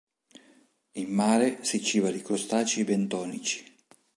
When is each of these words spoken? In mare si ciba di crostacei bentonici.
In 0.93 1.11
mare 1.13 1.63
si 1.63 1.79
ciba 1.83 2.09
di 2.09 2.23
crostacei 2.23 2.83
bentonici. 2.83 3.63